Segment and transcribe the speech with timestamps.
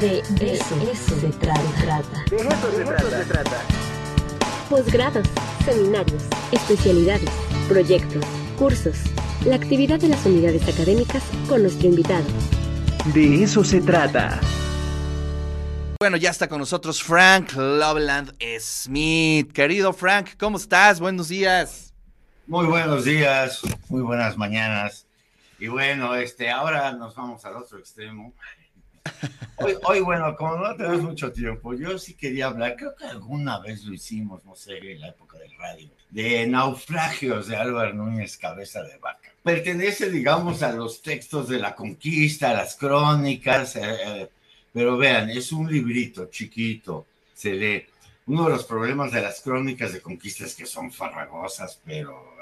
[0.00, 2.24] De, eso, se trata.
[2.28, 3.62] De eso se trata.
[4.68, 5.26] Posgrados,
[5.64, 6.22] seminarios,
[6.52, 7.30] especialidades,
[7.66, 8.22] proyectos,
[8.58, 8.98] cursos,
[9.46, 12.26] la actividad de las unidades académicas con nuestro invitado.
[13.14, 14.38] De eso se trata.
[15.98, 19.50] Bueno, ya está con nosotros Frank Loveland Smith.
[19.52, 21.00] Querido Frank, ¿cómo estás?
[21.00, 21.94] Buenos días.
[22.46, 25.06] Muy buenos días, muy buenas mañanas.
[25.58, 28.34] Y bueno, este, ahora nos vamos al otro extremo.
[29.58, 33.58] Hoy, hoy, bueno, como no tenemos mucho tiempo, yo sí quería hablar, creo que alguna
[33.58, 38.36] vez lo hicimos, no sé, en la época del radio, de naufragios de Álvaro Núñez
[38.36, 39.32] Cabeza de Vaca.
[39.42, 44.28] Pertenece, digamos, a los textos de la conquista, a las crónicas, eh, eh,
[44.72, 47.86] pero vean, es un librito chiquito, se lee.
[48.26, 52.36] Uno de los problemas de las crónicas de conquista es que son farragosas, pero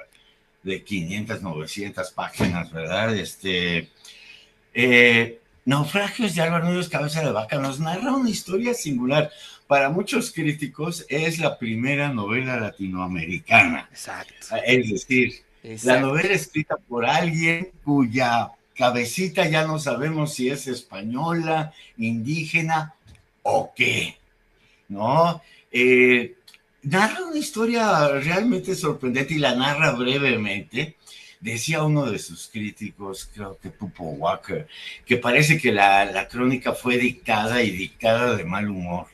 [0.64, 3.14] de 500, 900 páginas, ¿verdad?
[3.14, 3.90] Este,
[4.72, 9.30] eh, Naufragios de Álvaro Núñez Cabeza de Vaca nos narra una historia singular.
[9.66, 13.88] Para muchos críticos es la primera novela latinoamericana.
[13.90, 14.34] Exacto.
[14.66, 15.42] Es decir,
[15.84, 22.94] la novela escrita por alguien cuya cabecita ya no sabemos si es española, indígena
[23.42, 24.18] o qué.
[24.88, 25.40] ¿No?
[25.72, 26.34] Eh,
[26.82, 30.96] narra una historia realmente sorprendente y la narra brevemente
[31.44, 34.66] Decía uno de sus críticos, creo que Pupo Walker,
[35.04, 39.08] que parece que la, crónica fue dictada y dictada de mal humor,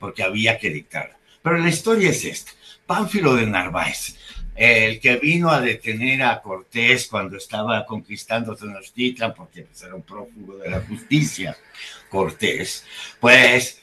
[0.00, 1.16] porque había que dictarla.
[1.44, 2.50] Pero la historia es esta.
[2.86, 4.16] Pánfilo de Narváez,
[4.56, 10.02] el que vino a detener a Cortés cuando estaba conquistando Tenochtitlan, porque pues, era un
[10.02, 11.56] prófugo de la justicia,
[12.10, 12.84] Cortés,
[13.20, 13.80] pues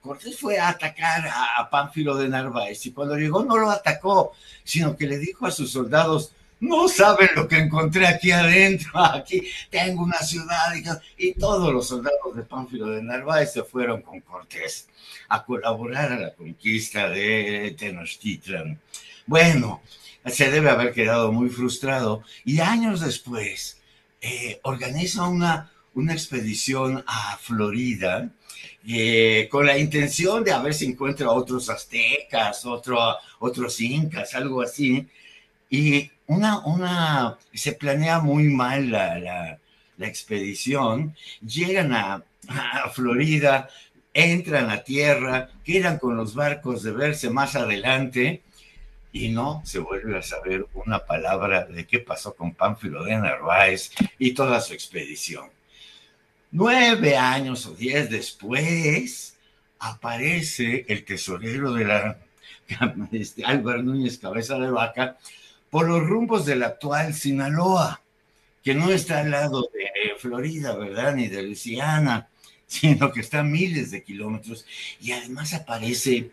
[0.00, 4.32] Cortés fue a atacar a Pánfilo de Narváez y cuando llegó no lo atacó,
[4.64, 8.90] sino que le dijo a sus soldados, no saben lo que encontré aquí adentro.
[9.04, 10.74] Aquí tengo una ciudad
[11.16, 14.88] y, todos los soldados de Pánfilo de Narváez se fueron con Cortés
[15.28, 18.80] a colaborar a la conquista de Tenochtitlan.
[19.26, 19.82] Bueno,
[20.26, 23.80] se debe haber quedado muy frustrado y años después
[24.20, 28.30] eh, organiza una, una expedición a Florida
[28.86, 32.98] eh, con la intención de a ver si encuentra otros aztecas, otro,
[33.38, 35.06] otros incas, algo así.
[35.70, 39.58] Y una, una, se planea muy mal la, la,
[40.06, 41.14] expedición,
[41.44, 43.68] llegan a, a, Florida,
[44.14, 48.42] entran a tierra, quedan con los barcos de verse más adelante
[49.12, 53.90] y no se vuelve a saber una palabra de qué pasó con Pánfilo de Narváez
[54.18, 55.50] y toda su expedición.
[56.50, 59.36] Nueve años o diez después
[59.78, 62.18] aparece el tesorero de la
[63.12, 65.18] este, Álvaro Núñez Cabeza de Vaca
[65.70, 68.02] por los rumbos del actual Sinaloa,
[68.62, 71.14] que no está al lado de Florida, ¿verdad?
[71.14, 72.28] Ni de Luisiana,
[72.66, 74.66] sino que está miles de kilómetros.
[75.00, 76.30] Y además aparece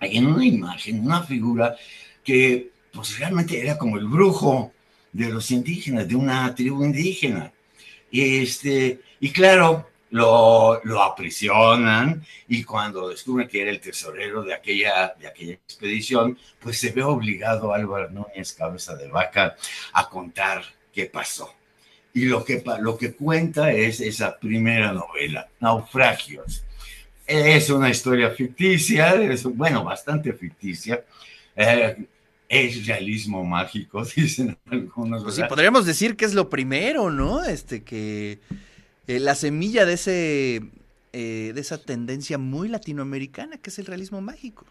[0.00, 1.76] en una imagen, una figura
[2.22, 4.72] que pues realmente era como el brujo
[5.12, 7.52] de los indígenas, de una tribu indígena.
[8.10, 15.14] Este, y claro, lo, lo, aprisionan y cuando descubren que era el tesorero de aquella,
[15.18, 19.56] de aquella expedición, pues se ve obligado Álvaro Núñez, cabeza de vaca,
[19.92, 21.54] a contar qué pasó.
[22.14, 26.64] Y lo que, lo que cuenta es esa primera novela, Naufragios.
[27.26, 31.04] Es una historia ficticia, es, bueno, bastante ficticia.
[31.54, 31.96] Eh,
[32.48, 35.22] es realismo mágico, dicen algunos.
[35.22, 37.44] Pues sí, podríamos decir que es lo primero, ¿no?
[37.44, 38.40] Este que
[39.08, 40.62] eh, la semilla de, ese,
[41.12, 44.66] eh, de esa tendencia muy latinoamericana que es el realismo mágico.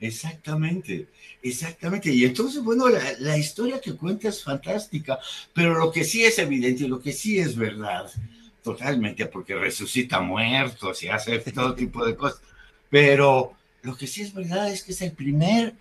[0.00, 1.06] Exactamente,
[1.40, 2.10] exactamente.
[2.12, 5.18] Y entonces, bueno, la, historia que cuenta es fantástica,
[5.52, 8.10] pero lo que sí es evidente, lo que sí es verdad,
[8.62, 12.40] totalmente, porque resucita muertos y hace todo tipo de cosas,
[12.90, 15.74] pero lo que sí es verdad es que es el primer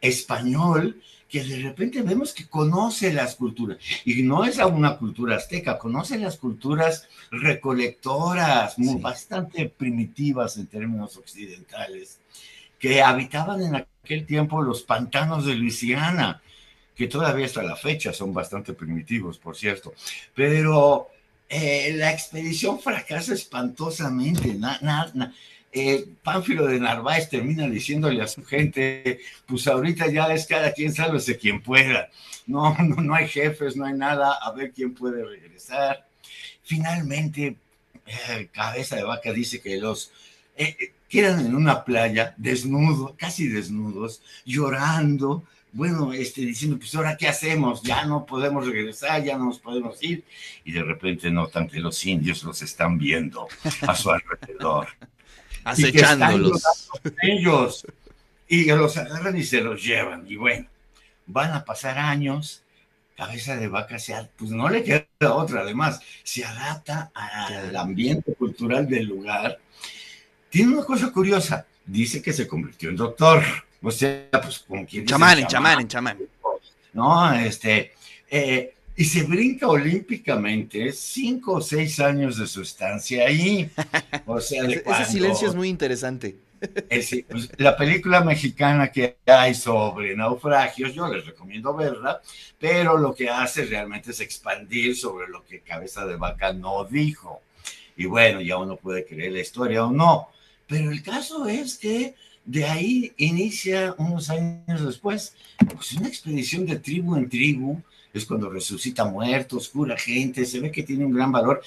[0.00, 1.00] español
[1.30, 6.18] que de repente vemos que conoce las culturas, y no es una cultura azteca, conoce
[6.18, 12.18] las culturas recolectoras, muy, bastante primitivas en términos occidentales,
[12.80, 16.42] que habitaban en aquel tiempo los pantanos de Luisiana,
[16.96, 19.94] que todavía hasta la fecha son bastante primitivos, por cierto,
[20.34, 21.10] pero
[21.48, 24.58] eh, la expedición fracasa espantosamente,
[25.72, 30.92] eh, Pánfilo de Narváez termina diciéndole a su gente, pues ahorita ya es cada quien
[30.92, 32.08] sálvese quien pueda.
[32.46, 36.06] No, no, no hay jefes, no hay nada, a ver quién puede regresar.
[36.62, 37.56] Finalmente,
[38.06, 40.12] eh, Cabeza de Vaca dice que los
[40.56, 47.28] eh, quedan en una playa desnudos, casi desnudos, llorando, bueno, este, diciendo, pues ahora qué
[47.28, 50.24] hacemos, ya no podemos regresar, ya no nos podemos ir,
[50.64, 53.46] y de repente notan que los indios los están viendo
[53.82, 54.88] a su alrededor.
[55.70, 56.62] Acechándolos.
[57.22, 57.86] Y ellos,
[58.48, 60.66] y los agarran y se los llevan, y bueno,
[61.26, 62.62] van a pasar años,
[63.16, 68.88] cabeza de vaca se, pues no le queda otra, además, se adapta al ambiente cultural
[68.88, 69.58] del lugar.
[70.48, 73.42] Tiene una cosa curiosa, dice que se convirtió en doctor
[73.82, 76.18] o sea, pues como quien chamán, en chamán, en chamán.
[76.92, 77.92] No, este,
[78.28, 83.70] eh, y se brinca olímpicamente cinco o seis años de su estancia ahí.
[84.26, 86.36] O sea, ese, silencio es muy interesante.
[86.90, 92.20] Eh, pues, la película mexicana que hay sobre naufragios, yo les recomiendo verla,
[92.58, 97.40] pero lo que hace realmente es expandir sobre lo que Cabeza de Vaca no dijo.
[97.96, 100.28] Y bueno, ya uno puede creer la historia o no.
[100.66, 102.14] Pero el caso es que
[102.44, 105.34] de ahí inicia unos años después,
[105.72, 107.82] pues una expedición de tribu en tribu,
[108.12, 111.62] es cuando resucita muertos, cura gente, se ve que tiene un gran valor.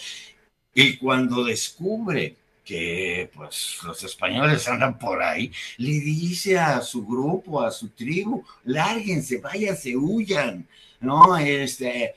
[0.73, 2.35] Y cuando descubre
[2.65, 8.43] que pues los españoles andan por ahí, le dice a su grupo, a su tribu,
[8.63, 10.67] lárguense, váyanse, huyan,
[10.99, 11.37] ¿no?
[11.37, 12.15] Este,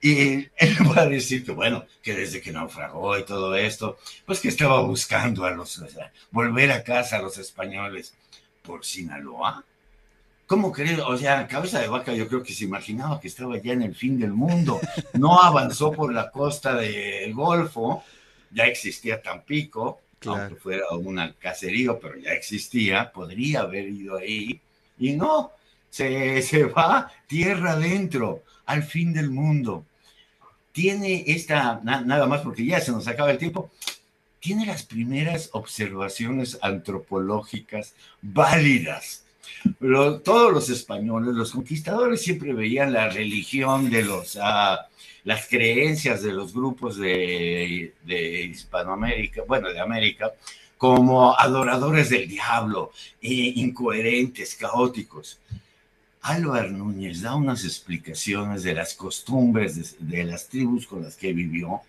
[0.00, 4.40] y él va a decir que, bueno, que desde que naufragó y todo esto, pues
[4.40, 5.82] que estaba buscando a los,
[6.30, 8.14] volver a casa a los españoles
[8.62, 9.64] por Sinaloa.
[10.46, 10.98] ¿Cómo crees?
[11.00, 13.94] O sea, cabeza de vaca yo creo que se imaginaba que estaba ya en el
[13.94, 14.80] fin del mundo.
[15.12, 18.02] No avanzó por la costa del Golfo,
[18.50, 24.60] ya existía Tampico, aunque fuera un caserío, pero ya existía, podría haber ido ahí.
[24.98, 25.52] Y no,
[25.90, 29.84] se, se va tierra adentro al fin del mundo.
[30.72, 33.70] Tiene esta, nada más porque ya se nos acaba el tiempo,
[34.40, 39.24] tiene las primeras observaciones antropológicas válidas.
[40.24, 44.86] Todos los españoles, los conquistadores siempre veían la religión de los, ah,
[45.24, 50.32] las creencias de los grupos de, de, Hispanoamérica, bueno, de América,
[50.76, 55.40] como adoradores del diablo, e incoherentes, caóticos.
[56.22, 61.82] Álvaro Núñez da unas explicaciones de las costumbres de, las tribus con las que vivió,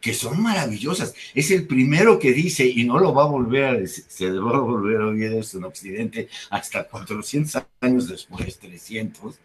[0.00, 1.14] que son maravillosas.
[1.34, 4.56] Es el primero que dice, y no lo va a volver a decir, se va
[4.56, 9.38] a volver a oír esto en Occidente hasta 400 años después, 300,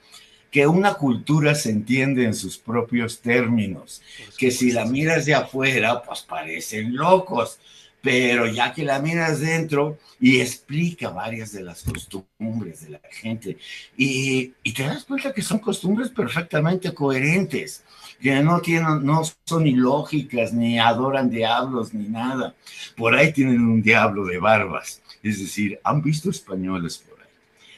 [0.51, 4.01] que una cultura se entiende en sus propios términos,
[4.37, 7.59] que si la miras de afuera, pues parecen locos,
[8.03, 13.57] pero ya que la miras dentro y explica varias de las costumbres de la gente
[13.95, 17.85] y, te das cuenta que son costumbres perfectamente coherentes,
[18.21, 22.53] que no tienen, no son ilógicas, ni adoran diablos, ni nada.
[22.97, 27.05] Por ahí tienen un diablo de barbas, es decir, han visto españoles.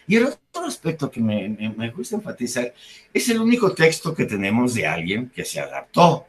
[0.07, 2.73] Y el otro aspecto que me, me gusta enfatizar
[3.13, 6.27] es el único texto que tenemos de alguien que se adaptó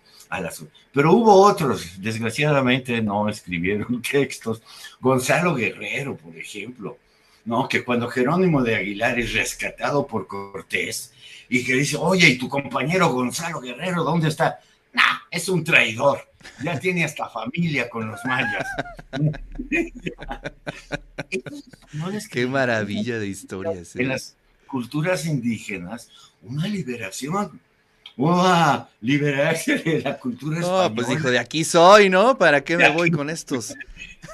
[0.92, 4.62] pero hubo otros, desgraciadamente no escribieron textos.
[5.00, 6.98] Gonzalo Guerrero, por ejemplo,
[7.44, 7.68] ¿no?
[7.68, 11.12] Que cuando Jerónimo de Aguilar es rescatado por Cortés
[11.48, 14.58] y que dice, oye, ¿y tu compañero Gonzalo Guerrero dónde está?
[14.96, 16.26] Nah, es un traidor.
[16.64, 18.66] Ya tiene hasta familia con los mayas.
[22.30, 23.94] Qué maravilla de historias.
[23.96, 24.08] En ¿eh?
[24.08, 26.08] las culturas indígenas,
[26.42, 27.60] una liberación
[28.16, 28.86] ¡Wow!
[29.02, 30.88] Liberarse de la cultura española.
[30.88, 32.38] No, pues dijo, de aquí soy, ¿no?
[32.38, 33.74] ¿Para qué me voy con estos?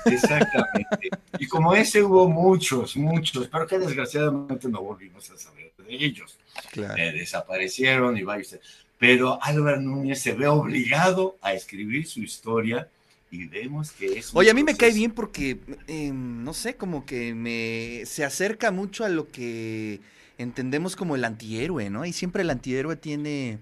[0.05, 1.10] Exactamente.
[1.41, 6.39] Y como ese hubo muchos, muchos, pero que desgraciadamente no volvimos a saber de ellos.
[6.70, 6.96] Claro.
[6.96, 8.58] Eh, desaparecieron y vaya
[9.03, 12.87] Pero Álvaro Núñez se ve obligado a escribir su historia
[13.32, 14.31] y vemos que es...
[14.32, 18.71] Oye, a mí me cae bien porque, em, no sé, como que me se acerca
[18.71, 19.99] mucho a lo que
[20.39, 22.05] entendemos como el antihéroe, ¿no?
[22.05, 23.59] Y siempre el antihéroe tiene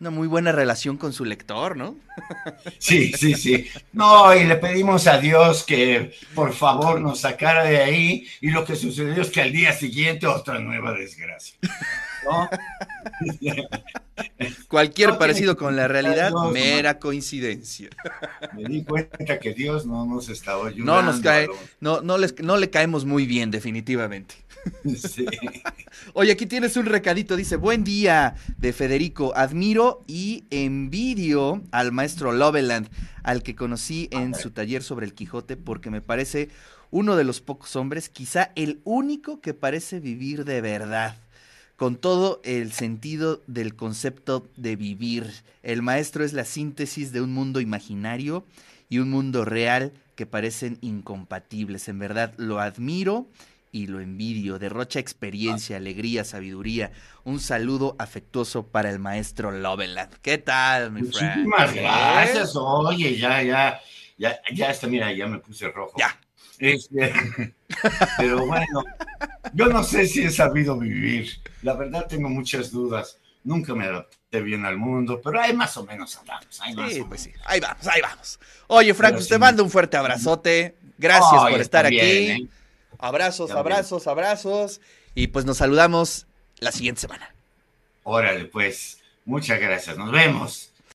[0.00, 1.94] una muy buena relación con su lector, ¿no?
[2.80, 3.68] Sí, sí, sí.
[3.92, 8.64] No, y le pedimos a Dios que por favor nos sacara de ahí y lo
[8.64, 11.56] que sucedió es que al día siguiente otra nueva desgracia.
[12.24, 12.50] ¿no?
[14.68, 17.88] Cualquier parecido con la realidad, mera coincidencia.
[18.54, 20.92] Me di cuenta que Dios no nos estaba ayudando.
[20.94, 21.48] No nos cae,
[21.80, 24.34] no, no, les, no le caemos muy bien, definitivamente.
[26.14, 32.32] Oye, aquí tienes un recadito, dice, buen día de Federico, admiro y envidio al maestro
[32.32, 32.88] Loveland,
[33.22, 36.48] al que conocí en su taller sobre el Quijote, porque me parece
[36.90, 41.16] uno de los pocos hombres, quizá el único que parece vivir de verdad
[41.82, 45.28] con todo el sentido del concepto de vivir.
[45.64, 48.44] El maestro es la síntesis de un mundo imaginario
[48.88, 51.88] y un mundo real que parecen incompatibles.
[51.88, 53.26] En verdad, lo admiro
[53.72, 54.60] y lo envidio.
[54.60, 56.92] Derrocha experiencia, alegría, sabiduría.
[57.24, 60.14] Un saludo afectuoso para el maestro Loveland.
[60.22, 61.48] ¿Qué tal, mi friend?
[61.48, 62.52] Muchísimas gracias.
[62.54, 63.80] Oye, ya, ya,
[64.16, 65.98] ya, ya está, mira, ya me puse rojo.
[65.98, 66.16] Ya.
[66.58, 67.12] Este,
[68.18, 68.84] pero bueno,
[69.52, 71.28] yo no sé si he sabido vivir.
[71.62, 73.18] La verdad tengo muchas dudas.
[73.44, 76.60] Nunca me adapté bien al mundo, pero ahí más o menos andamos.
[76.60, 77.32] Ahí, sí, pues sí.
[77.44, 78.38] ahí vamos, ahí vamos.
[78.68, 80.76] Oye, Frank, te mando un fuerte abrazote.
[80.98, 81.98] Gracias por estar aquí.
[81.98, 82.48] ¿eh?
[82.98, 84.80] Abrazos, abrazos, abrazos.
[85.14, 86.26] Y pues nos saludamos
[86.58, 87.34] la siguiente semana.
[88.04, 88.98] Órale, pues.
[89.24, 89.96] Muchas gracias.
[89.96, 90.71] Nos vemos.